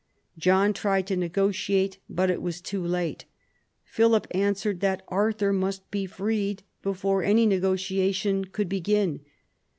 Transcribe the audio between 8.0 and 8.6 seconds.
tion